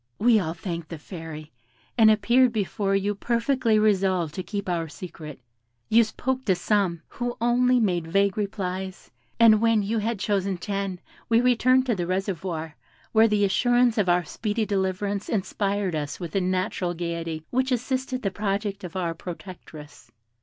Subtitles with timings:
[0.17, 1.51] We all thanked the Fairy,
[1.95, 5.39] and appeared before you perfectly resolved to keep our secret.
[5.89, 10.99] You spoke to some, who only made vague replies, and when you had chosen ten,
[11.29, 12.75] we returned to the reservoir,
[13.11, 18.23] where the assurance of our speedy deliverance inspired us with a natural gaiety which assisted
[18.23, 20.09] the project of our protectress.